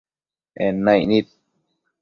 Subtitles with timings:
[0.63, 1.27] En naic nid